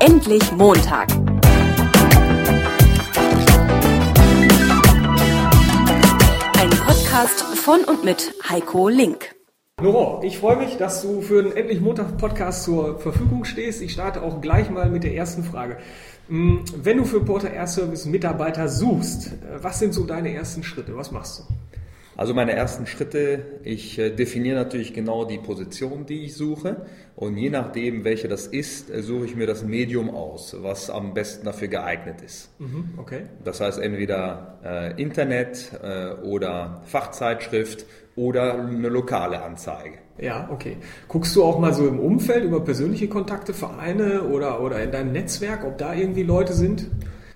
Endlich 0.00 0.52
Montag. 0.52 1.08
Ein 6.58 6.70
Podcast 6.70 7.42
von 7.54 7.84
und 7.84 8.04
mit 8.04 8.34
Heiko 8.48 8.88
Link. 8.88 9.36
Laurent, 9.80 10.24
ich 10.24 10.38
freue 10.38 10.56
mich, 10.56 10.76
dass 10.76 11.02
du 11.02 11.20
für 11.20 11.42
den 11.44 11.52
Endlich 11.52 11.80
Montag 11.80 12.16
Podcast 12.18 12.64
zur 12.64 12.98
Verfügung 12.98 13.44
stehst. 13.44 13.80
Ich 13.80 13.92
starte 13.92 14.22
auch 14.22 14.40
gleich 14.40 14.70
mal 14.70 14.90
mit 14.90 15.04
der 15.04 15.14
ersten 15.14 15.44
Frage. 15.44 15.76
Hm, 16.28 16.64
wenn 16.82 16.96
du 16.96 17.04
für 17.04 17.20
Porter 17.20 17.52
Air 17.52 17.68
Service 17.68 18.06
Mitarbeiter 18.06 18.68
suchst, 18.68 19.28
äh, 19.28 19.62
was 19.62 19.78
sind 19.78 19.94
so 19.94 20.04
deine 20.04 20.34
ersten 20.34 20.64
Schritte? 20.64 20.96
Was 20.96 21.12
machst 21.12 21.38
du? 21.38 21.44
Also 22.16 22.32
meine 22.32 22.52
ersten 22.52 22.86
Schritte, 22.86 23.44
ich 23.62 23.98
äh, 23.98 24.10
definiere 24.10 24.56
natürlich 24.56 24.94
genau 24.94 25.26
die 25.26 25.38
Position, 25.38 26.06
die 26.06 26.24
ich 26.24 26.34
suche 26.34 26.86
und 27.14 27.36
je 27.36 27.50
nachdem, 27.50 28.04
welche 28.04 28.26
das 28.26 28.46
ist, 28.46 28.90
äh, 28.90 29.02
suche 29.02 29.26
ich 29.26 29.36
mir 29.36 29.46
das 29.46 29.64
Medium 29.64 30.08
aus, 30.08 30.56
was 30.60 30.88
am 30.88 31.12
besten 31.12 31.44
dafür 31.44 31.68
geeignet 31.68 32.22
ist. 32.22 32.50
Mhm, 32.58 32.94
okay. 32.96 33.24
Das 33.44 33.60
heißt 33.60 33.78
entweder 33.78 34.58
äh, 34.64 35.02
Internet 35.02 35.72
äh, 35.82 36.14
oder 36.22 36.80
Fachzeitschrift 36.86 37.84
oder 38.16 38.60
eine 38.60 38.88
lokale 38.88 39.42
Anzeige. 39.42 39.98
Ja, 40.18 40.48
okay. 40.50 40.78
Guckst 41.08 41.36
du 41.36 41.44
auch 41.44 41.58
mal 41.58 41.74
so 41.74 41.86
im 41.86 42.00
Umfeld 42.00 42.44
über 42.44 42.64
persönliche 42.64 43.08
Kontakte, 43.08 43.52
Vereine 43.52 44.22
oder, 44.22 44.62
oder 44.62 44.82
in 44.82 44.90
deinem 44.90 45.12
Netzwerk, 45.12 45.64
ob 45.64 45.76
da 45.76 45.92
irgendwie 45.92 46.22
Leute 46.22 46.54
sind? 46.54 46.86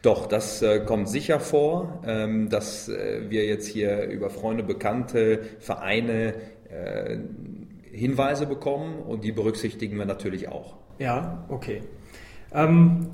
Doch, 0.02 0.26
das 0.26 0.62
äh, 0.62 0.80
kommt 0.80 1.08
sicher 1.08 1.40
vor, 1.40 2.02
ähm, 2.06 2.48
dass 2.48 2.88
äh, 2.88 3.22
wir 3.28 3.44
jetzt 3.44 3.66
hier 3.66 4.04
über 4.04 4.30
Freunde, 4.30 4.62
Bekannte, 4.62 5.40
Vereine 5.58 6.34
äh, 6.70 7.18
Hinweise 7.92 8.46
bekommen 8.46 9.00
und 9.00 9.24
die 9.24 9.32
berücksichtigen 9.32 9.98
wir 9.98 10.06
natürlich 10.06 10.48
auch. 10.48 10.76
Ja, 10.98 11.44
okay. 11.48 11.82
Ähm, 12.54 13.08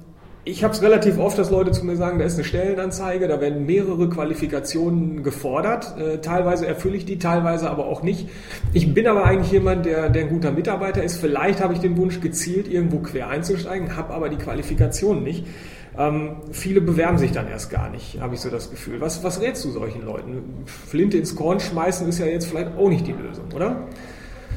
ich 0.48 0.62
habe 0.62 0.72
es 0.72 0.80
relativ 0.80 1.18
oft, 1.18 1.36
dass 1.38 1.50
Leute 1.50 1.72
zu 1.72 1.84
mir 1.84 1.96
sagen, 1.96 2.20
da 2.20 2.24
ist 2.24 2.34
eine 2.34 2.44
Stellenanzeige, 2.44 3.26
da 3.26 3.40
werden 3.40 3.66
mehrere 3.66 4.08
Qualifikationen 4.08 5.24
gefordert. 5.24 5.96
Äh, 5.98 6.18
teilweise 6.18 6.68
erfülle 6.68 6.96
ich 6.96 7.04
die, 7.04 7.18
teilweise 7.18 7.68
aber 7.68 7.86
auch 7.86 8.04
nicht. 8.04 8.28
Ich 8.72 8.94
bin 8.94 9.08
aber 9.08 9.24
eigentlich 9.24 9.50
jemand, 9.50 9.86
der, 9.86 10.08
der 10.08 10.22
ein 10.22 10.28
guter 10.28 10.52
Mitarbeiter 10.52 11.02
ist. 11.02 11.16
Vielleicht 11.16 11.60
habe 11.60 11.74
ich 11.74 11.80
den 11.80 11.96
Wunsch 11.96 12.20
gezielt, 12.20 12.68
irgendwo 12.68 12.98
quer 12.98 13.28
einzusteigen, 13.28 13.96
habe 13.96 14.14
aber 14.14 14.28
die 14.28 14.36
Qualifikationen 14.36 15.24
nicht. 15.24 15.44
Ähm, 15.98 16.36
viele 16.52 16.80
bewerben 16.80 17.16
sich 17.18 17.32
dann 17.32 17.48
erst 17.48 17.70
gar 17.70 17.88
nicht, 17.90 18.20
habe 18.20 18.34
ich 18.34 18.40
so 18.40 18.50
das 18.50 18.70
Gefühl. 18.70 19.00
Was, 19.00 19.24
was 19.24 19.40
rätst 19.40 19.64
du 19.64 19.70
solchen 19.70 20.04
Leuten? 20.04 20.42
Flinte 20.66 21.16
ins 21.16 21.34
Korn 21.34 21.58
schmeißen 21.60 22.06
ist 22.08 22.18
ja 22.18 22.26
jetzt 22.26 22.46
vielleicht 22.46 22.76
auch 22.76 22.88
nicht 22.88 23.06
die 23.06 23.12
Lösung, 23.12 23.46
oder? 23.54 23.88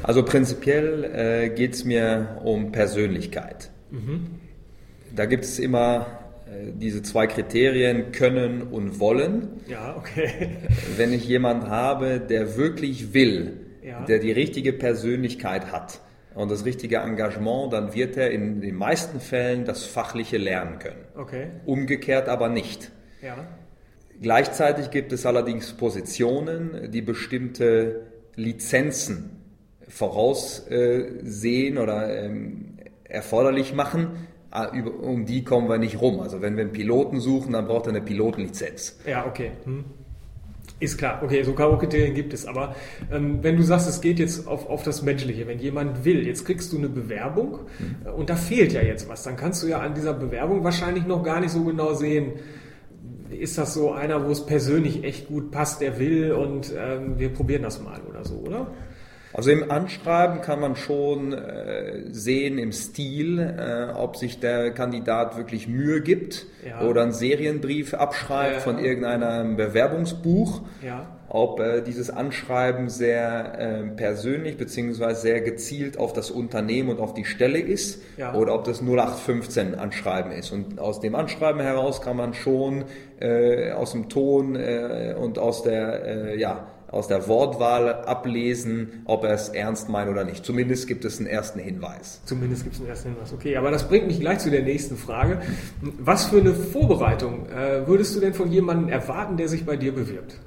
Also 0.04 0.24
prinzipiell 0.24 1.04
äh, 1.06 1.50
geht 1.50 1.74
es 1.76 1.86
mir 1.86 2.40
um 2.44 2.72
Persönlichkeit. 2.72 3.70
Mhm. 3.92 4.28
Da 5.16 5.26
gibt 5.26 5.44
es 5.46 5.60
immer 5.60 6.08
äh, 6.46 6.72
diese 6.74 7.02
zwei 7.04 7.26
Kriterien, 7.28 8.12
können 8.12 8.62
und 8.64 9.00
wollen. 9.00 9.48
Ja, 9.68 9.96
okay. 9.98 10.50
Wenn 10.98 11.14
ich 11.14 11.26
jemanden 11.28 11.70
habe, 11.70 12.20
der 12.20 12.58
wirklich 12.58 13.14
will, 13.14 13.54
Ja. 13.84 14.04
der 14.06 14.20
die 14.20 14.32
richtige 14.32 14.74
Persönlichkeit 14.74 15.72
hat 15.72 16.02
und 16.36 16.52
das 16.52 16.64
richtige 16.66 16.98
Engagement, 16.98 17.74
dann 17.74 17.94
wird 17.94 18.16
er 18.18 18.32
in 18.32 18.62
den 18.62 18.76
meisten 18.76 19.20
Fällen 19.20 19.66
das 19.66 19.86
Fachliche 19.86 20.38
lernen 20.38 20.80
können. 20.80 21.04
Okay, 21.16 21.48
Umgekehrt 21.66 22.30
aber 22.30 22.50
nicht. 22.50 22.92
ja. 23.22 23.36
Gleichzeitig 24.22 24.92
gibt 24.92 25.14
es 25.14 25.26
allerdings 25.26 25.72
Positionen, 25.72 26.92
die 26.92 27.02
bestimmte 27.02 28.02
Lizenzen 28.36 29.30
voraussehen 29.88 31.78
oder 31.78 32.14
ähm, 32.24 32.78
erforderlich 33.06 33.74
machen. 33.74 34.28
Ah, 34.52 34.68
Um 34.76 35.26
die 35.26 35.44
kommen 35.46 35.70
wir 35.70 35.78
nicht 35.78 36.02
rum. 36.02 36.20
Also 36.20 36.42
wenn 36.42 36.58
wir 36.58 36.64
einen 36.64 36.74
Piloten 36.74 37.20
suchen, 37.22 37.54
dann 37.54 37.66
braucht 37.66 37.86
er 37.86 37.92
eine 37.92 38.02
Pilotenlizenz. 38.02 39.00
Ja, 39.08 39.26
okay. 39.26 39.52
Hm. 39.64 39.86
Ist 40.80 40.98
klar, 40.98 41.20
okay, 41.22 41.44
so 41.44 41.54
K.O.-Kriterien 41.54 42.14
gibt 42.14 42.34
es. 42.34 42.46
Aber 42.46 42.76
ähm, 43.12 43.40
wenn 43.42 43.58
du 43.58 43.64
sagst, 43.64 43.90
es 43.90 44.00
geht 44.00 44.18
jetzt 44.18 44.48
auf, 44.48 44.70
auf 44.70 44.84
das 44.84 45.02
Menschliche, 45.02 45.46
wenn 45.46 45.60
jemand 45.60 46.06
will, 46.06 46.26
jetzt 46.26 46.46
kriegst 46.46 46.72
du 46.72 46.78
eine 46.78 46.88
Bewerbung 46.88 47.60
äh, 48.06 48.10
und 48.10 48.30
da 48.30 48.36
fehlt 48.36 48.72
ja 48.72 48.82
jetzt 48.82 49.10
was, 49.10 49.24
dann 49.24 49.36
kannst 49.36 49.62
du 49.62 49.68
ja 49.68 49.80
an 49.80 49.94
dieser 49.94 50.14
Bewerbung 50.14 50.64
wahrscheinlich 50.64 51.06
noch 51.06 51.24
gar 51.24 51.42
nicht 51.42 51.52
so 51.52 51.64
genau 51.66 51.94
sehen, 51.94 52.34
ist 53.30 53.58
das 53.58 53.74
so 53.74 53.92
einer, 53.92 54.26
wo 54.26 54.32
es 54.32 54.46
persönlich 54.46 55.04
echt 55.04 55.28
gut 55.28 55.52
passt, 55.52 55.82
der 55.82 56.00
will 56.00 56.32
und 56.32 56.74
ähm, 56.78 57.20
wir 57.20 57.30
probieren 57.30 57.64
das 57.64 57.82
mal 57.82 58.00
oder 58.10 58.24
so, 58.24 58.36
oder? 58.36 58.68
Also 59.32 59.52
im 59.52 59.70
Anschreiben 59.70 60.42
kann 60.42 60.60
man 60.60 60.76
schon 60.76 61.34
äh, 61.34 62.02
sehen 62.12 62.58
im 62.58 62.72
Stil, 62.72 63.40
äh, 63.40 63.94
ob 63.96 64.16
sich 64.18 64.40
der 64.40 64.72
Kandidat 64.72 65.38
wirklich 65.38 65.68
Mühe 65.68 66.02
gibt 66.02 66.48
Ja. 66.68 66.82
oder 66.82 67.04
einen 67.04 67.12
Serienbrief 67.12 67.94
abschreibt 67.94 68.56
Ja. 68.56 68.60
von 68.62 68.80
irgendeinem 68.80 69.56
Bewerbungsbuch. 69.56 70.62
Ja. 70.84 71.06
ob 71.32 71.60
äh, 71.60 71.82
dieses 71.84 72.10
Anschreiben 72.10 72.90
sehr 72.90 73.54
äh, 73.60 73.84
persönlich 73.96 74.58
bzw. 74.58 75.14
sehr 75.14 75.42
gezielt 75.42 76.00
auf 76.00 76.12
das 76.12 76.32
Unternehmen 76.32 76.90
und 76.90 77.00
auf 77.00 77.14
die 77.14 77.24
Stelle 77.26 77.60
ist 77.60 78.02
oder 78.34 78.56
ob 78.56 78.64
das 78.64 78.82
0815 78.82 79.76
Anschreiben 79.76 80.32
ist. 80.32 80.52
Und 80.52 80.80
aus 80.80 81.02
dem 81.02 81.14
Anschreiben 81.14 81.62
heraus 81.62 82.02
kann 82.02 82.18
man 82.18 82.34
schon 82.34 82.86
äh, 83.20 83.70
aus 83.74 83.92
dem 83.92 84.10
Ton 84.10 84.56
äh, 84.56 85.14
und 85.20 85.38
aus 85.38 85.62
der, 85.62 86.04
äh, 86.34 86.40
ja, 86.40 86.66
aus 86.92 87.08
der 87.08 87.28
Wortwahl 87.28 87.94
ablesen, 88.06 89.04
ob 89.06 89.24
er 89.24 89.34
es 89.34 89.50
ernst 89.50 89.90
meint 89.90 90.10
oder 90.10 90.24
nicht. 90.24 90.44
Zumindest 90.44 90.88
gibt 90.88 91.06
es 91.06 91.20
einen 91.20 91.28
ersten 91.28 91.60
Hinweis. 91.60 92.22
Zumindest 92.26 92.64
gibt 92.64 92.76
es 92.76 92.82
einen 92.82 92.90
ersten 92.90 93.10
Hinweis. 93.10 93.32
Okay, 93.34 93.58
aber 93.58 93.70
das 93.70 93.88
bringt 93.88 94.08
mich 94.08 94.20
gleich 94.20 94.40
zu 94.40 94.50
der 94.50 94.64
nächsten 94.64 94.98
Frage. 94.98 95.42
Was 95.82 96.26
für 96.26 96.40
eine 96.40 96.54
Vorbereitung 96.54 97.48
äh, 97.50 97.88
würdest 97.88 98.16
du 98.16 98.20
denn 98.20 98.34
von 98.34 98.52
jemandem 98.52 98.90
erwarten, 98.90 99.38
der 99.38 99.48
sich 99.48 99.66
bei 99.66 99.78
dir 99.78 99.94
bewirbt? 99.94 100.40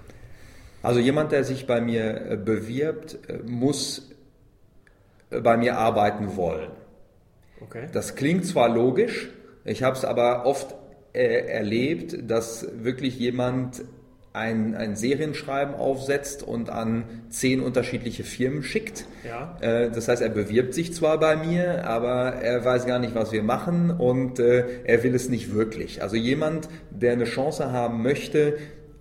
Also 0.82 0.98
jemand, 0.98 1.30
der 1.30 1.44
sich 1.44 1.66
bei 1.66 1.80
mir 1.80 2.32
äh, 2.32 2.36
bewirbt, 2.36 3.18
äh, 3.28 3.38
muss 3.46 4.10
äh, 5.30 5.40
bei 5.40 5.56
mir 5.56 5.78
arbeiten 5.78 6.36
wollen. 6.36 6.70
Okay. 7.60 7.86
Das 7.92 8.16
klingt 8.16 8.44
zwar 8.44 8.68
logisch, 8.68 9.30
ich 9.64 9.84
habe 9.84 9.96
es 9.96 10.04
aber 10.04 10.44
oft 10.44 10.74
äh, 11.12 11.46
erlebt, 11.46 12.28
dass 12.28 12.66
wirklich 12.82 13.16
jemand 13.16 13.84
ein, 14.32 14.74
ein 14.74 14.96
Serienschreiben 14.96 15.74
aufsetzt 15.74 16.42
und 16.42 16.70
an 16.70 17.04
zehn 17.28 17.60
unterschiedliche 17.60 18.24
Firmen 18.24 18.62
schickt. 18.62 19.04
Ja. 19.26 19.58
Äh, 19.60 19.90
das 19.90 20.08
heißt, 20.08 20.22
er 20.22 20.30
bewirbt 20.30 20.72
sich 20.72 20.94
zwar 20.94 21.20
bei 21.20 21.36
mir, 21.36 21.86
aber 21.86 22.34
er 22.36 22.64
weiß 22.64 22.86
gar 22.86 22.98
nicht, 22.98 23.14
was 23.14 23.32
wir 23.32 23.42
machen 23.42 23.90
und 23.90 24.38
äh, 24.38 24.64
er 24.84 25.02
will 25.02 25.14
es 25.14 25.28
nicht 25.28 25.52
wirklich. 25.52 26.02
Also 26.02 26.16
jemand, 26.16 26.68
der 26.90 27.12
eine 27.12 27.24
Chance 27.24 27.72
haben 27.72 28.02
möchte, 28.02 28.56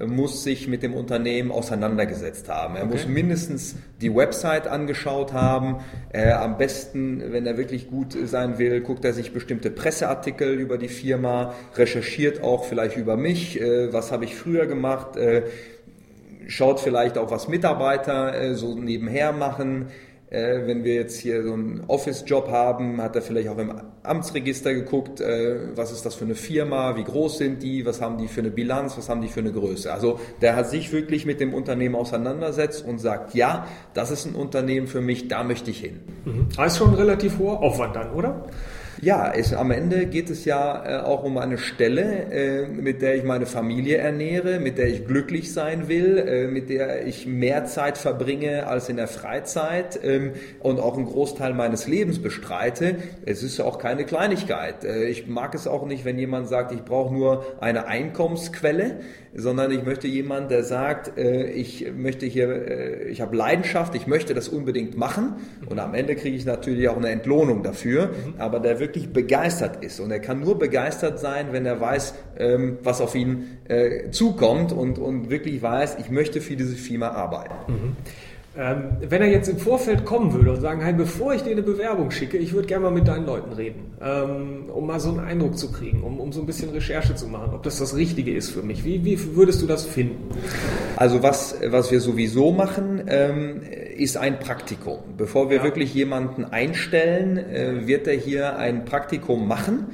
muss 0.07 0.43
sich 0.43 0.67
mit 0.67 0.83
dem 0.83 0.93
Unternehmen 0.93 1.51
auseinandergesetzt 1.51 2.49
haben. 2.49 2.75
Er 2.75 2.83
Okay. 2.83 2.91
muss 2.93 3.07
mindestens 3.07 3.75
die 4.01 4.13
Website 4.15 4.67
angeschaut 4.67 5.33
haben. 5.33 5.77
Äh, 6.13 6.31
am 6.31 6.57
besten, 6.57 7.31
wenn 7.31 7.45
er 7.45 7.57
wirklich 7.57 7.89
gut 7.89 8.15
sein 8.25 8.57
will, 8.57 8.81
guckt 8.81 9.05
er 9.05 9.13
sich 9.13 9.33
bestimmte 9.33 9.71
Presseartikel 9.71 10.59
über 10.59 10.77
die 10.77 10.87
Firma, 10.87 11.53
recherchiert 11.75 12.43
auch 12.43 12.65
vielleicht 12.65 12.97
über 12.97 13.17
mich, 13.17 13.59
äh, 13.59 13.91
was 13.93 14.11
habe 14.11 14.25
ich 14.25 14.35
früher 14.35 14.65
gemacht, 14.65 15.17
äh, 15.17 15.43
schaut 16.47 16.79
vielleicht 16.79 17.17
auch, 17.17 17.31
was 17.31 17.47
Mitarbeiter 17.47 18.33
äh, 18.39 18.55
so 18.55 18.75
nebenher 18.75 19.31
machen. 19.31 19.87
Äh, 20.31 20.65
wenn 20.65 20.85
wir 20.85 20.93
jetzt 20.93 21.19
hier 21.19 21.43
so 21.43 21.51
einen 21.51 21.83
Office-Job 21.89 22.49
haben, 22.49 23.01
hat 23.01 23.17
er 23.17 23.21
vielleicht 23.21 23.49
auch 23.49 23.57
im 23.57 23.73
Amtsregister 24.03 24.73
geguckt, 24.73 25.19
äh, 25.19 25.75
was 25.75 25.91
ist 25.91 26.05
das 26.05 26.15
für 26.15 26.23
eine 26.23 26.35
Firma, 26.35 26.95
wie 26.95 27.03
groß 27.03 27.39
sind 27.39 27.61
die, 27.61 27.85
was 27.85 27.99
haben 27.99 28.17
die 28.17 28.29
für 28.29 28.39
eine 28.39 28.49
Bilanz, 28.49 28.97
was 28.97 29.09
haben 29.09 29.19
die 29.19 29.27
für 29.27 29.41
eine 29.41 29.51
Größe. 29.51 29.91
Also 29.91 30.21
der 30.39 30.55
hat 30.55 30.69
sich 30.69 30.93
wirklich 30.93 31.25
mit 31.25 31.41
dem 31.41 31.53
Unternehmen 31.53 31.95
auseinandersetzt 31.95 32.85
und 32.85 32.99
sagt, 32.99 33.35
ja, 33.35 33.67
das 33.93 34.09
ist 34.09 34.25
ein 34.25 34.33
Unternehmen 34.33 34.87
für 34.87 35.01
mich, 35.01 35.27
da 35.27 35.43
möchte 35.43 35.69
ich 35.69 35.81
hin. 35.81 35.99
Mhm. 36.23 36.47
Heißt 36.57 36.77
schon 36.77 36.91
ein 36.91 36.95
relativ 36.95 37.37
hoher 37.37 37.59
Aufwand 37.59 37.97
dann, 37.97 38.11
oder? 38.11 38.45
Ja, 39.03 39.33
es, 39.33 39.51
am 39.51 39.71
Ende 39.71 40.05
geht 40.05 40.29
es 40.29 40.45
ja 40.45 40.85
äh, 40.85 41.01
auch 41.01 41.23
um 41.23 41.39
eine 41.39 41.57
Stelle, 41.57 42.31
äh, 42.31 42.67
mit 42.67 43.01
der 43.01 43.15
ich 43.15 43.23
meine 43.23 43.47
Familie 43.47 43.97
ernähre, 43.97 44.59
mit 44.59 44.77
der 44.77 44.89
ich 44.89 45.07
glücklich 45.07 45.51
sein 45.53 45.87
will, 45.87 46.19
äh, 46.19 46.45
mit 46.45 46.69
der 46.69 47.07
ich 47.07 47.25
mehr 47.25 47.65
Zeit 47.65 47.97
verbringe 47.97 48.67
als 48.67 48.89
in 48.89 48.97
der 48.97 49.07
Freizeit 49.07 49.99
ähm, 50.03 50.33
und 50.59 50.79
auch 50.79 50.97
einen 50.97 51.07
Großteil 51.07 51.55
meines 51.55 51.87
Lebens 51.87 52.21
bestreite. 52.21 52.97
Es 53.25 53.41
ist 53.41 53.59
auch 53.59 53.79
keine 53.79 54.05
Kleinigkeit. 54.05 54.83
Äh, 54.83 55.05
ich 55.05 55.25
mag 55.25 55.55
es 55.55 55.65
auch 55.65 55.87
nicht, 55.87 56.05
wenn 56.05 56.19
jemand 56.19 56.47
sagt, 56.47 56.71
ich 56.71 56.83
brauche 56.83 57.11
nur 57.11 57.43
eine 57.59 57.87
Einkommensquelle, 57.87 58.99
sondern 59.33 59.71
ich 59.71 59.83
möchte 59.85 60.07
jemanden, 60.07 60.49
der 60.49 60.63
sagt, 60.63 61.17
äh, 61.17 61.45
ich 61.51 61.91
möchte 61.95 62.25
hier, 62.25 62.49
äh, 62.49 63.09
ich 63.09 63.21
habe 63.21 63.35
Leidenschaft, 63.35 63.95
ich 63.95 64.07
möchte 64.07 64.33
das 64.33 64.49
unbedingt 64.49 64.97
machen. 64.97 65.35
Und 65.69 65.79
am 65.79 65.93
Ende 65.93 66.15
kriege 66.15 66.35
ich 66.35 66.45
natürlich 66.45 66.89
auch 66.89 66.97
eine 66.97 67.09
Entlohnung 67.09 67.63
dafür, 67.63 68.11
aber 68.37 68.59
der 68.59 68.79
wirklich 68.79 69.13
begeistert 69.13 69.83
ist. 69.83 69.99
Und 69.99 70.11
er 70.11 70.19
kann 70.19 70.39
nur 70.41 70.59
begeistert 70.59 71.19
sein, 71.19 71.47
wenn 71.51 71.65
er 71.65 71.79
weiß, 71.79 72.13
ähm, 72.37 72.77
was 72.83 73.01
auf 73.01 73.15
ihn 73.15 73.59
äh, 73.67 74.09
zukommt 74.11 74.71
und, 74.73 74.99
und 74.99 75.29
wirklich 75.29 75.61
weiß, 75.61 75.97
ich 75.99 76.09
möchte 76.09 76.41
für 76.41 76.55
diese 76.55 76.75
Firma 76.75 77.09
arbeiten. 77.09 77.55
Ähm, 78.57 78.97
wenn 78.99 79.21
er 79.21 79.29
jetzt 79.29 79.47
im 79.47 79.57
Vorfeld 79.57 80.03
kommen 80.03 80.33
würde 80.33 80.51
und 80.51 80.59
sagen, 80.59 80.81
hey, 80.81 80.91
bevor 80.91 81.33
ich 81.33 81.41
dir 81.41 81.51
eine 81.51 81.61
Bewerbung 81.61 82.11
schicke, 82.11 82.37
ich 82.37 82.51
würde 82.51 82.67
gerne 82.67 82.83
mal 82.83 82.91
mit 82.91 83.07
deinen 83.07 83.25
Leuten 83.25 83.53
reden, 83.53 83.93
ähm, 84.01 84.69
um 84.69 84.87
mal 84.87 84.99
so 84.99 85.07
einen 85.07 85.21
Eindruck 85.21 85.57
zu 85.57 85.71
kriegen, 85.71 86.03
um, 86.03 86.19
um 86.19 86.33
so 86.33 86.41
ein 86.41 86.45
bisschen 86.45 86.69
Recherche 86.71 87.15
zu 87.15 87.27
machen, 87.27 87.53
ob 87.53 87.63
das 87.63 87.79
das 87.79 87.95
Richtige 87.95 88.33
ist 88.35 88.49
für 88.49 88.61
mich. 88.61 88.83
Wie, 88.83 89.05
wie 89.05 89.35
würdest 89.37 89.61
du 89.61 89.67
das 89.67 89.85
finden? 89.85 90.31
Also 90.97 91.23
was, 91.23 91.55
was 91.65 91.91
wir 91.91 92.01
sowieso 92.01 92.51
machen, 92.51 93.01
ähm, 93.07 93.61
ist 93.95 94.17
ein 94.17 94.39
Praktikum. 94.39 94.99
Bevor 95.15 95.49
wir 95.49 95.57
ja. 95.57 95.63
wirklich 95.63 95.93
jemanden 95.93 96.43
einstellen, 96.43 97.37
äh, 97.37 97.87
wird 97.87 98.05
er 98.05 98.15
hier 98.15 98.57
ein 98.57 98.83
Praktikum 98.83 99.47
machen. 99.47 99.85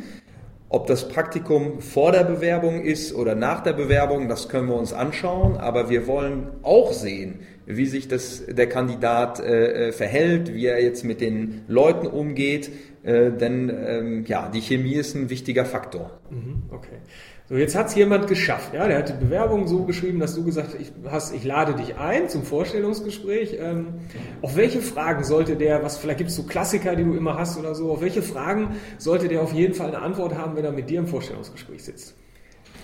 Ob 0.70 0.88
das 0.88 1.08
Praktikum 1.08 1.80
vor 1.80 2.12
der 2.12 2.24
Bewerbung 2.24 2.82
ist 2.82 3.14
oder 3.14 3.36
nach 3.36 3.62
der 3.62 3.74
Bewerbung, 3.74 4.28
das 4.28 4.50
können 4.50 4.68
wir 4.68 4.76
uns 4.76 4.94
anschauen, 4.94 5.58
aber 5.58 5.92
wir 5.92 6.08
wollen 6.08 6.48
auch 6.64 6.92
sehen, 6.92 7.40
wie 7.68 7.86
sich 7.86 8.08
das, 8.08 8.44
der 8.48 8.68
Kandidat 8.68 9.40
äh, 9.40 9.90
äh, 9.90 9.92
verhält, 9.92 10.54
wie 10.54 10.66
er 10.66 10.82
jetzt 10.82 11.04
mit 11.04 11.20
den 11.20 11.66
Leuten 11.68 12.08
umgeht, 12.08 12.72
äh, 13.04 13.32
denn 13.32 13.70
ähm, 13.70 14.26
ja, 14.26 14.50
die 14.50 14.62
Chemie 14.62 14.96
ist 14.96 15.16
ein 15.16 15.30
wichtiger 15.30 15.66
Faktor. 15.66 16.20
Mhm, 16.30 16.64
okay. 16.72 16.98
So, 17.50 17.56
jetzt 17.56 17.76
hat 17.76 17.88
es 17.88 17.96
jemand 17.96 18.28
geschafft. 18.28 18.74
Ja, 18.74 18.88
der 18.88 18.98
hat 18.98 19.10
die 19.10 19.26
Bewerbung 19.26 19.68
so 19.68 19.84
geschrieben, 19.84 20.20
dass 20.20 20.36
du 20.36 20.44
gesagt 20.44 20.76
hast, 21.10 21.34
ich 21.34 21.44
lade 21.44 21.76
dich 21.76 21.96
ein 21.96 22.28
zum 22.28 22.44
Vorstellungsgespräch. 22.44 23.58
Ähm, 23.60 23.96
auf 24.42 24.56
welche 24.56 24.82
Fragen 24.82 25.24
sollte 25.24 25.56
der, 25.56 25.84
was 25.84 25.98
vielleicht 25.98 26.18
gibt 26.20 26.30
es 26.30 26.36
so 26.36 26.44
Klassiker, 26.44 26.96
die 26.96 27.04
du 27.04 27.14
immer 27.14 27.38
hast 27.38 27.58
oder 27.58 27.76
so, 27.76 27.92
auf 27.92 28.02
welche 28.02 28.22
Fragen 28.22 28.76
sollte 28.98 29.28
der 29.28 29.42
auf 29.42 29.54
jeden 29.54 29.74
Fall 29.74 29.88
eine 29.88 30.00
Antwort 30.00 30.36
haben, 30.36 30.58
wenn 30.58 30.66
er 30.66 30.74
mit 30.74 30.90
dir 30.90 31.00
im 31.00 31.08
Vorstellungsgespräch 31.08 31.84
sitzt? 31.84 32.16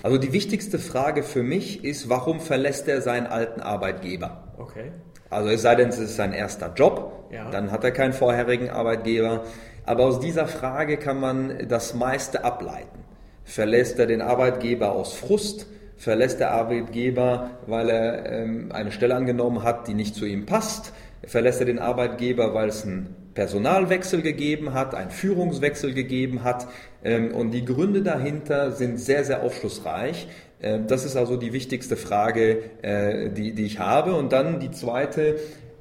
Also 0.03 0.17
die 0.17 0.33
wichtigste 0.33 0.79
Frage 0.79 1.23
für 1.23 1.43
mich 1.43 1.85
ist, 1.85 2.09
warum 2.09 2.41
verlässt 2.41 2.89
er 2.89 3.01
seinen 3.01 3.25
alten 3.25 3.61
Arbeitgeber? 3.61 4.43
Okay. 4.57 4.91
Also 5.29 5.49
es 5.49 5.61
sei 5.61 5.75
denn, 5.75 5.89
es 5.89 5.97
ist 5.97 6.17
sein 6.17 6.33
erster 6.33 6.73
Job, 6.75 7.29
ja. 7.31 7.49
dann 7.49 7.71
hat 7.71 7.85
er 7.85 7.91
keinen 7.91 8.11
vorherigen 8.11 8.69
Arbeitgeber. 8.69 9.45
Aber 9.85 10.03
aus 10.03 10.19
dieser 10.19 10.45
Frage 10.45 10.97
kann 10.97 11.21
man 11.21 11.67
das 11.69 11.93
meiste 11.93 12.43
ableiten. 12.43 13.05
Verlässt 13.45 13.97
er 13.97 14.05
den 14.05 14.21
Arbeitgeber 14.21 14.91
aus 14.91 15.13
Frust? 15.13 15.67
Verlässt 15.95 16.41
der 16.41 16.51
Arbeitgeber, 16.51 17.51
weil 17.65 17.89
er 17.89 18.29
ähm, 18.29 18.71
eine 18.73 18.91
Stelle 18.91 19.15
angenommen 19.15 19.63
hat, 19.63 19.87
die 19.87 19.93
nicht 19.93 20.15
zu 20.15 20.25
ihm 20.25 20.45
passt? 20.45 20.91
Verlässt 21.25 21.61
er 21.61 21.65
den 21.65 21.79
Arbeitgeber, 21.79 22.53
weil 22.53 22.67
es 22.67 22.83
einen 22.83 23.22
Personalwechsel 23.33 24.21
gegeben 24.21 24.73
hat, 24.73 24.95
einen 24.95 25.11
Führungswechsel 25.11 25.93
gegeben 25.93 26.43
hat? 26.43 26.67
Ähm, 27.03 27.33
und 27.33 27.51
die 27.51 27.65
Gründe 27.65 28.01
dahinter 28.01 28.71
sind 28.71 28.99
sehr, 28.99 29.23
sehr 29.25 29.43
aufschlussreich. 29.43 30.27
Ähm, 30.61 30.87
das 30.87 31.05
ist 31.05 31.15
also 31.15 31.37
die 31.37 31.53
wichtigste 31.53 31.97
Frage, 31.97 32.63
äh, 32.81 33.29
die, 33.29 33.53
die 33.53 33.65
ich 33.65 33.79
habe. 33.79 34.15
Und 34.15 34.31
dann 34.31 34.59
die 34.59 34.71
zweite, 34.71 35.37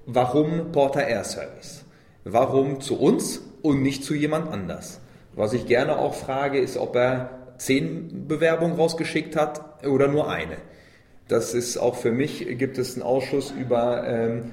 warum 0.07 0.73
Porter 0.73 1.07
Air 1.07 1.25
Service? 1.25 1.85
Warum 2.25 2.81
zu 2.81 2.99
uns 2.99 3.43
und 3.63 3.83
nicht 3.83 4.05
zu 4.05 4.15
jemand 4.15 4.51
anders? 4.51 5.01
Was 5.35 5.53
ich 5.55 5.67
gerne 5.67 5.99
auch 5.99 6.15
frage, 6.15 6.59
ist, 6.59 6.77
ob 6.77 6.95
er 6.97 7.55
zehn 7.57 8.27
Bewerbungen 8.29 8.77
rausgeschickt 8.77 9.37
hat 9.37 9.87
oder 9.87 10.09
nur 10.09 10.31
eine. 10.31 10.57
Das 11.29 11.55
ist 11.55 11.79
auch 11.79 11.95
für 11.95 12.11
mich, 12.11 12.47
gibt 12.59 12.77
es 12.79 12.95
einen 12.95 13.03
Ausschuss 13.03 13.53
über 13.59 14.07
ähm, 14.07 14.51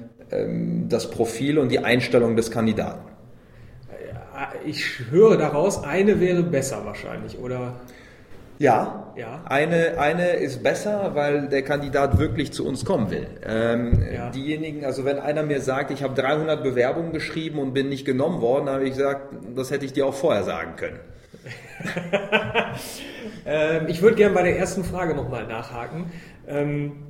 das 0.88 1.10
Profil 1.10 1.58
und 1.58 1.70
die 1.70 1.80
Einstellung 1.80 2.36
des 2.36 2.50
Kandidaten. 2.50 3.10
Ich 4.64 5.00
höre 5.10 5.36
daraus, 5.36 5.84
eine 5.84 6.20
wäre 6.20 6.42
besser 6.42 6.84
wahrscheinlich, 6.84 7.38
oder? 7.38 7.74
Ja, 8.60 9.14
ja. 9.16 9.42
Eine, 9.46 9.98
eine 9.98 10.32
ist 10.32 10.62
besser, 10.62 11.14
weil 11.14 11.48
der 11.48 11.62
Kandidat 11.62 12.18
wirklich 12.18 12.52
zu 12.52 12.66
uns 12.66 12.84
kommen 12.84 13.10
will. 13.10 13.26
Ähm, 13.42 14.02
ja. 14.14 14.28
Diejenigen, 14.30 14.84
also 14.84 15.06
wenn 15.06 15.18
einer 15.18 15.42
mir 15.42 15.62
sagt, 15.62 15.90
ich 15.90 16.02
habe 16.02 16.14
300 16.14 16.62
Bewerbungen 16.62 17.14
geschrieben 17.14 17.58
und 17.58 17.72
bin 17.72 17.88
nicht 17.88 18.04
genommen 18.04 18.42
worden, 18.42 18.68
habe 18.68 18.84
ich 18.84 18.90
gesagt, 18.90 19.34
das 19.56 19.70
hätte 19.70 19.86
ich 19.86 19.94
dir 19.94 20.04
auch 20.04 20.14
vorher 20.14 20.42
sagen 20.42 20.76
können. 20.76 21.00
ähm, 23.46 23.86
ich 23.88 24.02
würde 24.02 24.16
gerne 24.16 24.34
bei 24.34 24.42
der 24.42 24.58
ersten 24.58 24.84
Frage 24.84 25.14
nochmal 25.14 25.46
nachhaken. 25.46 26.12
Ähm, 26.46 27.09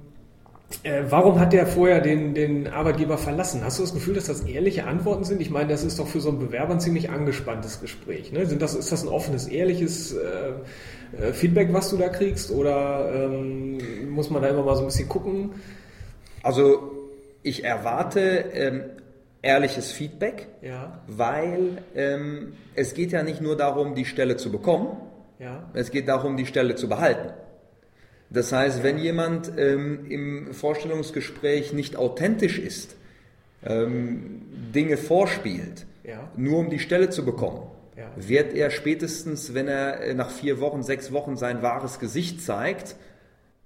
äh, 0.83 1.03
warum 1.09 1.39
hat 1.41 1.53
der 1.53 1.67
vorher 1.67 2.01
den, 2.01 2.35
den 2.35 2.69
Arbeitgeber 2.69 3.19
verlassen? 3.19 3.63
Hast 3.65 3.79
du 3.79 3.83
das 3.83 3.93
Gefühl, 3.93 4.15
dass 4.15 4.27
das 4.27 4.43
ehrliche 4.43 4.87
Antworten 4.87 5.25
sind? 5.25 5.41
Ich 5.41 5.51
meine, 5.51 5.69
das 5.69 5.85
ist 5.85 5.99
doch 5.99 6.07
für 6.07 6.21
so 6.21 6.29
einen 6.31 6.39
Bewerber 6.39 6.75
ein 6.75 6.81
ziemlich 6.81 7.11
angespanntes 7.11 7.81
Gespräch. 7.81 8.33
Ne? 8.33 8.47
Sind 8.47 8.63
das, 8.63 8.75
ist 8.75 8.91
das 8.91 9.03
ein 9.03 9.09
offenes, 9.09 9.47
ehrliches 9.47 10.15
äh, 10.15 10.53
äh, 11.21 11.33
Feedback, 11.33 11.73
was 11.73 11.91
du 11.91 11.97
da 11.97 12.09
kriegst? 12.09 12.51
Oder 12.51 13.11
ähm, 13.15 14.11
muss 14.11 14.31
man 14.31 14.43
da 14.43 14.49
immer 14.49 14.63
mal 14.63 14.77
so 14.77 14.83
ein 14.83 14.87
bisschen 14.87 15.09
gucken? 15.09 15.51
Also 16.43 16.93
ich 17.43 17.65
erwarte 17.65 18.21
ähm, 18.21 18.83
ehrliches 19.43 19.93
Feedback, 19.93 20.49
ja. 20.63 21.01
weil 21.07 21.79
ähm, 21.95 22.55
es 22.75 22.95
geht 22.95 23.13
ja 23.13 23.23
nicht 23.23 23.41
nur 23.41 23.57
darum, 23.57 23.95
die 23.95 24.05
Stelle 24.05 24.37
zu 24.37 24.51
bekommen, 24.53 24.97
ja. 25.39 25.69
es 25.75 25.91
geht 25.91 26.09
darum, 26.09 26.37
die 26.37 26.47
Stelle 26.47 26.75
zu 26.75 26.89
behalten. 26.89 27.31
Das 28.31 28.53
heißt, 28.53 28.83
wenn 28.83 28.99
jemand 28.99 29.53
ähm, 29.59 30.07
im 30.09 30.55
Vorstellungsgespräch 30.55 31.73
nicht 31.73 31.97
authentisch 31.97 32.59
ist, 32.59 32.97
ähm, 33.65 34.43
Dinge 34.75 34.97
vorspielt, 34.97 35.87
ja. 36.05 36.31
nur 36.37 36.59
um 36.59 36.71
die 36.71 36.79
Stelle 36.79 37.11
zu 37.11 37.25
bekommen, 37.25 37.63
ja. 37.97 38.11
wird 38.17 38.55
er 38.55 38.71
spätestens, 38.71 39.53
wenn 39.53 39.69
er 39.69 40.01
äh, 40.01 40.15
nach 40.15 40.31
vier 40.31 40.61
Wochen, 40.61 40.83
sechs 40.83 41.13
Wochen 41.13 41.37
sein 41.37 41.61
wahres 41.61 41.99
Gesicht 41.99 42.41
zeigt, 42.41 42.95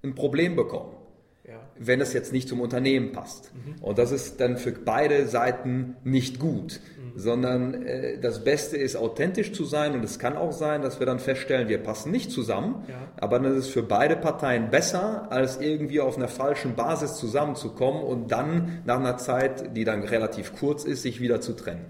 ein 0.03 0.15
Problem 0.15 0.57
bekommen 0.57 0.95
wenn 1.79 2.01
es 2.01 2.13
jetzt 2.13 2.33
nicht 2.33 2.49
zum 2.49 2.61
Unternehmen 2.61 3.13
passt. 3.13 3.53
Mhm. 3.55 3.83
Und 3.83 3.99
das 3.99 4.13
ist 4.13 4.41
dann 4.41 4.57
für 4.57 4.73
beide 4.73 5.27
Seiten 5.27 5.97
nicht 6.05 6.39
gut, 6.39 6.81
mhm. 6.99 7.04
Sondern 7.15 7.87
äh, 7.87 8.19
das 8.19 8.43
Beste 8.45 8.77
ist 8.77 8.97
authentisch 8.97 9.53
zu 9.53 9.65
sein 9.65 9.95
und 9.95 10.05
es 10.05 10.19
kann 10.19 10.37
auch 10.37 10.53
sein, 10.53 10.83
dass 10.83 10.99
wir 10.99 11.07
dann 11.07 11.19
feststellen, 11.19 11.69
wir 11.69 11.83
passen 11.83 12.11
nicht 12.11 12.31
zusammen, 12.31 12.85
ja. 12.89 12.95
aber 13.17 13.39
dann 13.39 13.53
ist 13.53 13.67
es 13.67 13.69
für 13.69 13.83
beide 13.83 14.17
Parteien 14.17 14.71
besser, 14.71 15.29
als 15.31 15.61
irgendwie 15.61 16.01
auf 16.01 16.17
einer 16.17 16.29
falschen 16.29 16.75
Basis 16.75 17.17
zusammenzukommen 17.17 18.03
und 18.03 18.33
dann 18.33 18.83
nach 18.85 18.99
einer 18.99 19.17
Zeit, 19.17 19.77
die 19.77 19.85
dann 19.85 20.03
relativ 20.03 20.55
kurz 20.59 20.85
ist, 20.85 21.03
sich 21.03 21.21
wieder 21.21 21.41
zu 21.41 21.55
trennen. 21.55 21.85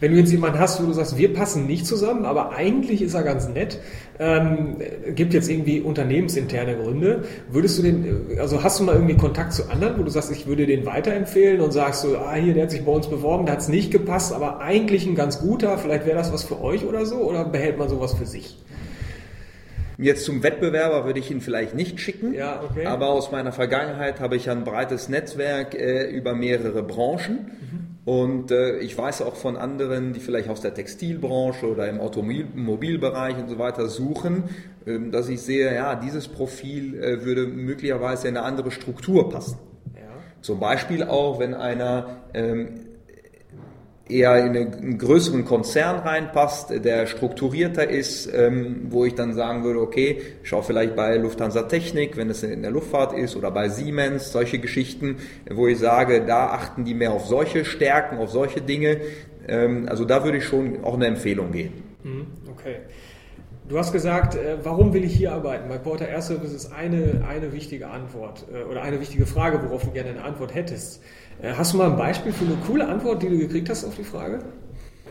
Wenn 0.00 0.12
du 0.12 0.18
jetzt 0.18 0.30
jemanden 0.30 0.60
hast, 0.60 0.80
wo 0.80 0.86
du 0.86 0.92
sagst, 0.92 1.18
wir 1.18 1.32
passen 1.34 1.66
nicht 1.66 1.84
zusammen, 1.84 2.24
aber 2.24 2.52
eigentlich 2.52 3.02
ist 3.02 3.14
er 3.14 3.24
ganz 3.24 3.48
nett, 3.48 3.80
ähm, 4.20 4.76
gibt 5.14 5.34
jetzt 5.34 5.50
irgendwie 5.50 5.80
unternehmensinterne 5.80 6.76
Gründe, 6.76 7.24
würdest 7.50 7.78
du 7.78 7.82
den, 7.82 8.38
also 8.38 8.62
hast 8.62 8.78
du 8.78 8.84
mal 8.84 8.94
irgendwie 8.94 9.16
Kontakt 9.16 9.52
zu 9.52 9.68
anderen, 9.70 9.98
wo 9.98 10.04
du 10.04 10.10
sagst, 10.10 10.30
ich 10.30 10.46
würde 10.46 10.66
den 10.66 10.86
weiterempfehlen 10.86 11.60
und 11.60 11.72
sagst 11.72 12.02
so, 12.02 12.16
ah, 12.16 12.34
hier, 12.34 12.54
der 12.54 12.64
hat 12.64 12.70
sich 12.70 12.84
bei 12.84 12.92
uns 12.92 13.08
beworben, 13.08 13.46
da 13.46 13.52
hat 13.52 13.60
es 13.60 13.68
nicht 13.68 13.90
gepasst, 13.90 14.32
aber 14.32 14.60
eigentlich 14.60 15.04
ein 15.04 15.16
ganz 15.16 15.40
guter, 15.40 15.78
vielleicht 15.78 16.06
wäre 16.06 16.16
das 16.16 16.32
was 16.32 16.44
für 16.44 16.60
euch 16.60 16.84
oder 16.84 17.04
so, 17.04 17.16
oder 17.16 17.44
behält 17.44 17.78
man 17.78 17.88
sowas 17.88 18.14
für 18.14 18.26
sich? 18.26 18.56
Jetzt 20.00 20.24
zum 20.24 20.44
Wettbewerber 20.44 21.06
würde 21.06 21.18
ich 21.18 21.28
ihn 21.28 21.40
vielleicht 21.40 21.74
nicht 21.74 21.98
schicken, 21.98 22.32
ja, 22.32 22.62
okay. 22.62 22.86
aber 22.86 23.08
aus 23.08 23.32
meiner 23.32 23.50
Vergangenheit 23.50 24.20
habe 24.20 24.36
ich 24.36 24.48
ein 24.48 24.62
breites 24.62 25.08
Netzwerk 25.08 25.74
äh, 25.74 26.08
über 26.08 26.34
mehrere 26.34 26.84
Branchen. 26.84 27.50
Mhm. 27.60 27.87
Und 28.08 28.50
äh, 28.52 28.78
ich 28.78 28.96
weiß 28.96 29.20
auch 29.20 29.36
von 29.36 29.58
anderen, 29.58 30.14
die 30.14 30.20
vielleicht 30.20 30.48
aus 30.48 30.62
der 30.62 30.72
Textilbranche 30.72 31.70
oder 31.70 31.90
im 31.90 32.00
Automobilbereich 32.00 33.36
und 33.36 33.50
so 33.50 33.58
weiter 33.58 33.86
suchen, 33.88 34.44
äh, 34.86 34.98
dass 35.10 35.28
ich 35.28 35.42
sehe, 35.42 35.74
ja, 35.74 35.94
dieses 35.94 36.26
Profil 36.26 36.94
äh, 36.94 37.26
würde 37.26 37.46
möglicherweise 37.46 38.26
in 38.26 38.38
eine 38.38 38.46
andere 38.46 38.70
Struktur 38.70 39.28
passen. 39.28 39.58
Ja. 39.94 40.08
Zum 40.40 40.58
Beispiel 40.58 41.02
auch, 41.02 41.38
wenn 41.38 41.52
einer 41.52 42.22
ähm, 42.32 42.80
eher 44.08 44.44
in 44.44 44.56
einen 44.56 44.98
größeren 44.98 45.44
Konzern 45.44 46.00
reinpasst, 46.00 46.84
der 46.84 47.06
strukturierter 47.06 47.88
ist, 47.88 48.32
ähm, 48.32 48.86
wo 48.90 49.04
ich 49.04 49.14
dann 49.14 49.34
sagen 49.34 49.64
würde, 49.64 49.80
okay, 49.80 50.22
schau 50.42 50.62
vielleicht 50.62 50.96
bei 50.96 51.16
Lufthansa 51.16 51.62
Technik, 51.62 52.16
wenn 52.16 52.30
es 52.30 52.42
in 52.42 52.62
der 52.62 52.70
Luftfahrt 52.70 53.12
ist, 53.12 53.36
oder 53.36 53.50
bei 53.50 53.68
Siemens, 53.68 54.32
solche 54.32 54.58
Geschichten, 54.58 55.16
wo 55.50 55.66
ich 55.66 55.78
sage, 55.78 56.24
da 56.26 56.48
achten 56.48 56.84
die 56.84 56.94
mehr 56.94 57.12
auf 57.12 57.26
solche 57.26 57.64
Stärken, 57.64 58.18
auf 58.18 58.30
solche 58.30 58.60
Dinge. 58.60 58.98
Ähm, 59.46 59.86
also 59.88 60.04
da 60.04 60.24
würde 60.24 60.38
ich 60.38 60.44
schon 60.44 60.84
auch 60.84 60.94
eine 60.94 61.06
Empfehlung 61.06 61.52
geben. 61.52 61.82
Mhm, 62.02 62.26
okay. 62.50 62.76
Du 63.68 63.76
hast 63.76 63.92
gesagt, 63.92 64.34
äh, 64.34 64.56
warum 64.62 64.94
will 64.94 65.04
ich 65.04 65.14
hier 65.14 65.32
arbeiten? 65.32 65.68
Bei 65.68 65.76
Porter 65.76 66.08
Air 66.08 66.22
Service 66.22 66.54
ist 66.54 66.72
eine, 66.72 67.22
eine 67.28 67.52
wichtige 67.52 67.88
Antwort 67.88 68.46
äh, 68.50 68.64
oder 68.64 68.80
eine 68.82 68.98
wichtige 68.98 69.26
Frage, 69.26 69.62
worauf 69.62 69.84
du 69.84 69.90
gerne 69.90 70.10
eine 70.10 70.24
Antwort 70.24 70.54
hättest. 70.54 71.02
Äh, 71.42 71.52
hast 71.52 71.74
du 71.74 71.76
mal 71.76 71.90
ein 71.90 71.96
Beispiel 71.96 72.32
für 72.32 72.46
eine 72.46 72.56
coole 72.66 72.88
Antwort, 72.88 73.22
die 73.22 73.28
du 73.28 73.36
gekriegt 73.36 73.68
hast 73.68 73.84
auf 73.84 73.94
die 73.94 74.04
Frage? 74.04 74.38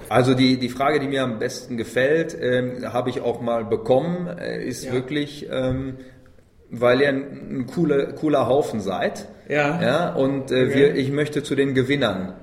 Also 0.10 0.34
die, 0.34 0.58
die 0.58 0.70
Frage, 0.70 1.00
die 1.00 1.08
mir 1.08 1.22
am 1.22 1.38
besten 1.38 1.78
gefällt, 1.78 2.36
ähm, 2.40 2.92
habe 2.92 3.12
ich 3.12 3.22
auch 3.22 3.42
mal 3.42 3.64
bekommen, 3.64 4.26
äh, 4.26 4.66
ist 4.66 4.86
ja. 4.86 4.94
wirklich, 4.94 5.48
ähm, 5.52 5.98
weil 6.72 7.02
ihr 7.02 7.10
ein, 7.10 7.60
ein 7.60 7.68
cooler, 7.68 8.14
cooler 8.14 8.48
Haufen 8.48 8.80
seid. 8.80 9.28
Ja. 9.50 9.80
ja 9.82 10.14
und 10.16 10.50
äh, 10.52 10.66
okay. 10.66 10.74
wir, 10.74 10.96
ich 10.96 11.12
möchte 11.12 11.44
zu 11.44 11.54
den 11.54 11.76
Gewinnern 11.76 12.34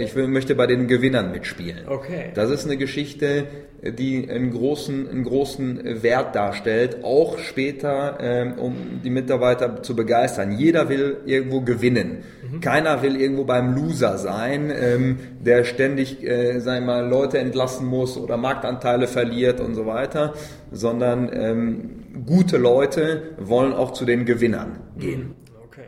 ich 0.00 0.14
will, 0.16 0.26
möchte 0.26 0.54
bei 0.54 0.66
den 0.66 0.86
Gewinnern 0.88 1.32
mitspielen. 1.32 1.86
Okay. 1.86 2.30
Das 2.34 2.50
ist 2.50 2.64
eine 2.64 2.76
Geschichte, 2.76 3.46
die 3.82 4.28
einen 4.28 4.50
großen, 4.50 5.08
einen 5.08 5.24
großen 5.24 6.02
Wert 6.02 6.34
darstellt, 6.34 6.98
auch 7.02 7.38
später, 7.38 8.18
ähm, 8.20 8.54
um 8.58 9.00
die 9.02 9.10
Mitarbeiter 9.10 9.82
zu 9.82 9.96
begeistern. 9.96 10.52
Jeder 10.52 10.88
will 10.88 11.18
irgendwo 11.24 11.62
gewinnen. 11.62 12.24
Mhm. 12.50 12.60
Keiner 12.60 13.02
will 13.02 13.18
irgendwo 13.18 13.44
beim 13.44 13.74
Loser 13.74 14.18
sein, 14.18 14.70
ähm, 14.74 15.18
der 15.40 15.64
ständig, 15.64 16.22
äh, 16.22 16.60
sagen 16.60 16.86
wir 16.86 16.94
mal, 16.94 17.08
Leute 17.08 17.38
entlassen 17.38 17.86
muss 17.86 18.18
oder 18.18 18.36
Marktanteile 18.36 19.06
verliert 19.06 19.60
und 19.60 19.74
so 19.74 19.86
weiter, 19.86 20.34
sondern 20.70 21.30
ähm, 21.32 22.24
gute 22.26 22.58
Leute 22.58 23.34
wollen 23.38 23.72
auch 23.72 23.92
zu 23.92 24.04
den 24.04 24.26
Gewinnern 24.26 24.80
gehen. 24.98 25.20
Mhm. 25.20 25.34
Okay. 25.64 25.86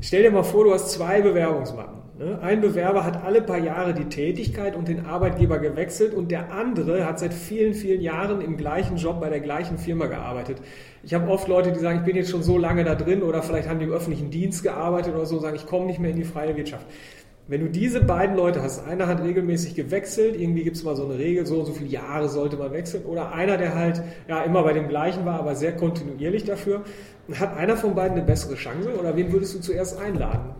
Stell 0.00 0.22
dir 0.22 0.30
mal 0.30 0.42
vor, 0.42 0.64
du 0.64 0.72
hast 0.72 0.90
zwei 0.90 1.20
Bewerbungsmappen. 1.20 2.01
Ne? 2.18 2.38
Ein 2.42 2.60
Bewerber 2.60 3.04
hat 3.04 3.24
alle 3.24 3.40
paar 3.40 3.58
Jahre 3.58 3.94
die 3.94 4.04
Tätigkeit 4.04 4.76
und 4.76 4.88
den 4.88 5.06
Arbeitgeber 5.06 5.58
gewechselt 5.58 6.12
und 6.12 6.30
der 6.30 6.52
andere 6.52 7.06
hat 7.06 7.18
seit 7.18 7.32
vielen, 7.32 7.72
vielen 7.74 8.02
Jahren 8.02 8.40
im 8.42 8.56
gleichen 8.56 8.96
Job 8.98 9.20
bei 9.20 9.30
der 9.30 9.40
gleichen 9.40 9.78
Firma 9.78 10.06
gearbeitet. 10.06 10.58
Ich 11.02 11.14
habe 11.14 11.30
oft 11.30 11.48
Leute, 11.48 11.72
die 11.72 11.78
sagen, 11.78 12.00
ich 12.00 12.04
bin 12.04 12.16
jetzt 12.16 12.30
schon 12.30 12.42
so 12.42 12.58
lange 12.58 12.84
da 12.84 12.94
drin 12.94 13.22
oder 13.22 13.42
vielleicht 13.42 13.68
haben 13.68 13.78
die 13.78 13.86
im 13.86 13.92
öffentlichen 13.92 14.30
Dienst 14.30 14.62
gearbeitet 14.62 15.14
oder 15.14 15.24
so, 15.24 15.38
sagen, 15.38 15.56
ich 15.56 15.66
komme 15.66 15.86
nicht 15.86 16.00
mehr 16.00 16.10
in 16.10 16.16
die 16.16 16.24
freie 16.24 16.56
Wirtschaft. 16.56 16.86
Wenn 17.48 17.60
du 17.60 17.68
diese 17.68 18.00
beiden 18.00 18.36
Leute 18.36 18.62
hast, 18.62 18.86
einer 18.86 19.08
hat 19.08 19.22
regelmäßig 19.24 19.74
gewechselt, 19.74 20.38
irgendwie 20.38 20.62
gibt 20.62 20.76
es 20.76 20.84
mal 20.84 20.94
so 20.94 21.04
eine 21.04 21.18
Regel, 21.18 21.44
so 21.44 21.58
und 21.58 21.66
so 21.66 21.72
viele 21.72 21.90
Jahre 21.90 22.28
sollte 22.28 22.56
man 22.56 22.72
wechseln, 22.72 23.04
oder 23.04 23.32
einer, 23.32 23.56
der 23.56 23.74
halt 23.74 24.00
ja 24.28 24.42
immer 24.42 24.62
bei 24.62 24.72
dem 24.72 24.86
gleichen 24.88 25.24
war, 25.24 25.40
aber 25.40 25.56
sehr 25.56 25.72
kontinuierlich 25.72 26.44
dafür, 26.44 26.82
hat 27.34 27.56
einer 27.56 27.76
von 27.76 27.96
beiden 27.96 28.16
eine 28.16 28.26
bessere 28.26 28.54
Chance 28.54 28.90
oder 28.98 29.16
wen 29.16 29.32
würdest 29.32 29.56
du 29.56 29.60
zuerst 29.60 29.98
einladen? 29.98 30.50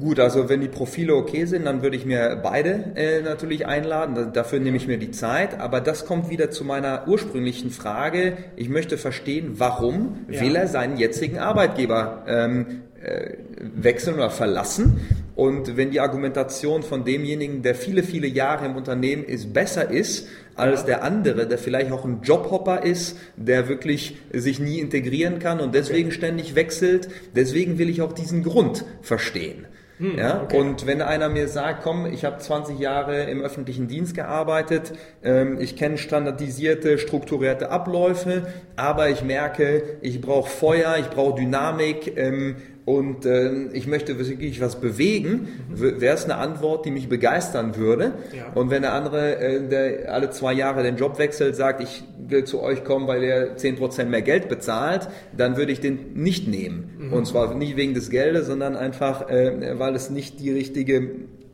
Gut, 0.00 0.20
also 0.20 0.48
wenn 0.48 0.60
die 0.60 0.68
Profile 0.68 1.14
okay 1.16 1.44
sind, 1.44 1.64
dann 1.66 1.82
würde 1.82 1.96
ich 1.96 2.06
mir 2.06 2.38
beide 2.40 2.92
äh, 2.94 3.20
natürlich 3.20 3.66
einladen. 3.66 4.32
Dafür 4.32 4.60
nehme 4.60 4.76
ich 4.76 4.86
mir 4.86 4.96
die 4.96 5.10
Zeit. 5.10 5.58
Aber 5.58 5.80
das 5.80 6.06
kommt 6.06 6.30
wieder 6.30 6.50
zu 6.50 6.64
meiner 6.64 7.08
ursprünglichen 7.08 7.70
Frage. 7.70 8.36
Ich 8.54 8.68
möchte 8.68 8.96
verstehen, 8.96 9.54
warum 9.56 10.24
ja. 10.30 10.40
will 10.40 10.54
er 10.54 10.68
seinen 10.68 10.98
jetzigen 10.98 11.38
Arbeitgeber 11.38 12.24
ähm, 12.28 12.82
äh, 13.02 13.38
wechseln 13.74 14.14
oder 14.14 14.30
verlassen? 14.30 15.00
Und 15.34 15.76
wenn 15.76 15.90
die 15.90 15.98
Argumentation 15.98 16.84
von 16.84 17.04
demjenigen, 17.04 17.62
der 17.62 17.74
viele, 17.74 18.04
viele 18.04 18.28
Jahre 18.28 18.66
im 18.66 18.76
Unternehmen 18.76 19.24
ist, 19.24 19.52
besser 19.52 19.90
ist 19.90 20.28
als 20.54 20.84
der 20.84 21.02
andere, 21.02 21.48
der 21.48 21.58
vielleicht 21.58 21.90
auch 21.90 22.04
ein 22.04 22.20
Jobhopper 22.22 22.84
ist, 22.84 23.16
der 23.36 23.68
wirklich 23.68 24.18
sich 24.32 24.60
nie 24.60 24.78
integrieren 24.78 25.38
kann 25.38 25.60
und 25.60 25.74
deswegen 25.74 26.08
okay. 26.08 26.18
ständig 26.18 26.54
wechselt, 26.54 27.08
deswegen 27.34 27.78
will 27.78 27.88
ich 27.88 28.02
auch 28.02 28.12
diesen 28.12 28.44
Grund 28.44 28.84
verstehen. 29.00 29.66
Hm, 30.02 30.18
ja? 30.18 30.42
Okay. 30.42 30.58
Und 30.58 30.84
wenn 30.84 31.00
einer 31.00 31.28
mir 31.28 31.46
sagt, 31.46 31.84
komm, 31.84 32.06
ich 32.06 32.24
habe 32.24 32.38
20 32.38 32.76
Jahre 32.80 33.22
im 33.30 33.40
öffentlichen 33.40 33.86
Dienst 33.86 34.16
gearbeitet, 34.16 34.94
ähm, 35.22 35.60
ich 35.60 35.76
kenne 35.76 35.96
standardisierte, 35.96 36.98
strukturierte 36.98 37.70
Abläufe, 37.70 38.48
aber 38.74 39.10
ich 39.10 39.22
merke, 39.22 39.98
ich 40.00 40.20
brauche 40.20 40.50
Feuer, 40.50 40.96
ich 40.98 41.08
brauche 41.08 41.40
Dynamik, 41.40 42.16
ähm, 42.16 42.56
und 42.84 43.26
äh, 43.26 43.68
ich 43.72 43.86
möchte 43.86 44.18
wirklich 44.18 44.60
was 44.60 44.80
bewegen, 44.80 45.48
wäre 45.68 46.16
es 46.16 46.24
eine 46.24 46.36
Antwort, 46.36 46.84
die 46.84 46.90
mich 46.90 47.08
begeistern 47.08 47.76
würde. 47.76 48.14
Ja. 48.36 48.52
Und 48.54 48.70
wenn 48.70 48.82
der 48.82 48.92
andere, 48.92 49.36
äh, 49.36 49.68
der 49.68 50.12
alle 50.12 50.30
zwei 50.30 50.52
Jahre 50.52 50.82
den 50.82 50.96
Job 50.96 51.18
wechselt, 51.18 51.54
sagt, 51.54 51.80
ich 51.80 52.02
will 52.18 52.42
zu 52.42 52.60
euch 52.60 52.82
kommen, 52.82 53.06
weil 53.06 53.22
ihr 53.22 53.56
10% 53.56 54.06
mehr 54.06 54.22
Geld 54.22 54.48
bezahlt, 54.48 55.08
dann 55.36 55.56
würde 55.56 55.70
ich 55.70 55.78
den 55.78 56.14
nicht 56.14 56.48
nehmen. 56.48 56.90
Mhm. 56.98 57.12
Und 57.12 57.26
zwar 57.26 57.54
nicht 57.54 57.76
wegen 57.76 57.94
des 57.94 58.10
Geldes, 58.10 58.46
sondern 58.48 58.74
einfach, 58.74 59.28
äh, 59.30 59.78
weil 59.78 59.94
es 59.94 60.10
nicht 60.10 60.40
die 60.40 60.50
richtige 60.50 61.08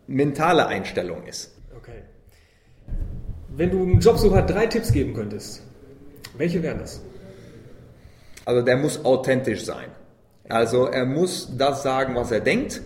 mentale 0.07 0.67
Einstellung 0.67 1.27
ist. 1.27 1.55
Okay. 1.77 2.05
Wenn 3.55 3.71
du 3.71 3.83
einem 3.83 3.99
Jobsucher 4.01 4.41
drei 4.43 4.67
Tipps 4.67 4.93
geben 4.93 5.13
könntest, 5.13 5.63
welche 6.39 6.63
wären 6.63 6.79
das? 6.79 7.03
Also 8.47 8.63
der 8.63 8.79
muss 8.79 9.05
authentisch 9.05 9.67
sein. 9.67 9.89
Also 10.49 10.87
er 10.87 11.05
muss 11.05 11.57
das 11.57 11.83
sagen, 11.83 12.15
was 12.15 12.31
er 12.31 12.41
denkt 12.41 12.83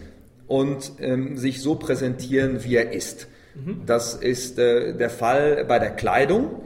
und 0.47 0.93
ähm, 0.99 1.37
sich 1.37 1.63
so 1.63 1.77
präsentieren, 1.77 2.65
wie 2.65 2.77
er 2.77 2.93
ist. 2.93 3.29
Mhm. 3.55 3.83
Das 3.87 4.15
ist 4.15 4.59
äh, 4.59 4.97
der 4.97 5.11
Fall 5.11 5.65
bei 5.67 5.79
der 5.79 5.91
Kleidung, 5.91 6.63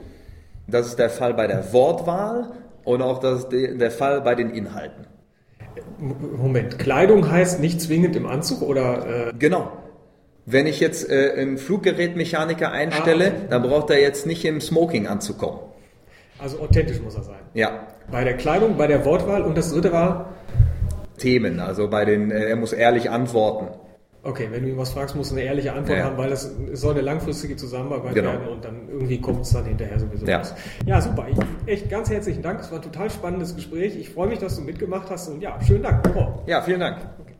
das 0.67 0.87
ist 0.87 0.99
der 0.99 1.09
Fall 1.09 1.33
bei 1.33 1.47
der 1.47 1.71
Wortwahl 1.73 2.51
und 2.83 3.01
auch 3.01 3.19
das 3.19 3.47
der 3.49 3.91
Fall 3.91 4.21
bei 4.21 4.35
den 4.35 4.49
Inhalten. 4.49 5.05
Moment, 5.99 6.79
Kleidung 6.79 7.29
heißt 7.29 7.59
nicht 7.59 7.81
zwingend 7.81 8.15
im 8.15 8.25
Anzug 8.25 8.61
oder? 8.61 9.29
Äh 9.29 9.33
genau. 9.37 9.71
Wenn 10.45 10.65
ich 10.65 10.79
jetzt 10.79 11.09
äh, 11.09 11.33
einen 11.37 11.57
Fluggerätmechaniker 11.57 12.71
einstelle, 12.71 13.33
ah, 13.33 13.47
dann 13.49 13.63
braucht 13.63 13.89
er 13.89 13.99
jetzt 13.99 14.25
nicht 14.25 14.45
im 14.45 14.61
Smoking 14.61 15.07
anzukommen. 15.07 15.59
Also 16.39 16.59
authentisch 16.59 17.01
muss 17.01 17.15
er 17.15 17.23
sein. 17.23 17.39
Ja. 17.53 17.87
Bei 18.11 18.23
der 18.23 18.37
Kleidung, 18.37 18.77
bei 18.77 18.87
der 18.87 19.03
Wortwahl 19.03 19.41
und 19.41 19.57
das 19.57 19.73
dritte 19.73 19.91
war? 19.91 20.33
Themen. 21.17 21.59
Also 21.59 21.89
bei 21.89 22.05
den, 22.05 22.31
äh, 22.31 22.45
er 22.45 22.55
muss 22.55 22.73
ehrlich 22.73 23.09
antworten. 23.09 23.67
Okay, 24.23 24.49
wenn 24.51 24.63
du 24.63 24.69
ihn 24.69 24.77
was 24.77 24.89
fragst, 24.89 25.15
musst 25.15 25.31
du 25.31 25.35
eine 25.35 25.45
ehrliche 25.45 25.71
Antwort 25.71 25.99
ja. 25.99 26.03
haben, 26.03 26.17
weil 26.17 26.29
das 26.29 26.51
soll 26.73 26.91
eine 26.91 27.01
langfristige 27.01 27.55
Zusammenarbeit 27.55 28.13
genau. 28.13 28.31
werden 28.31 28.47
und 28.49 28.65
dann 28.65 28.89
irgendwie 28.89 29.21
kommt 29.21 29.41
es 29.41 29.51
dann 29.51 29.63
hinterher 29.63 29.97
sowieso 29.99 30.25
ja. 30.25 30.39
raus. 30.39 30.53
Ja, 30.85 30.99
super. 30.99 31.27
Ich, 31.29 31.37
echt 31.65 31.89
ganz 31.89 32.09
herzlichen 32.09 32.41
Dank. 32.41 32.59
Es 32.59 32.69
war 32.69 32.79
ein 32.79 32.83
total 32.83 33.09
spannendes 33.09 33.55
Gespräch. 33.55 33.95
Ich 33.97 34.09
freue 34.09 34.27
mich, 34.27 34.39
dass 34.39 34.57
du 34.57 34.63
mitgemacht 34.63 35.09
hast 35.09 35.29
und 35.29 35.41
ja, 35.41 35.57
schönen 35.61 35.83
Dank. 35.83 36.03
Oh. 36.13 36.41
Ja, 36.45 36.61
vielen 36.61 36.81
Dank. 36.81 36.97
Okay. 37.21 37.35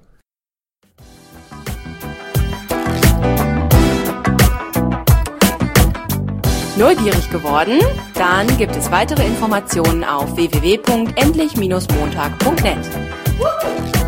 Neugierig 6.77 7.29
geworden? 7.31 7.81
Dann 8.13 8.47
gibt 8.57 8.73
es 8.75 8.91
weitere 8.91 9.25
Informationen 9.25 10.05
auf 10.05 10.37
www.endlich-montag.net. 10.37 13.26
Woo! 13.39 14.06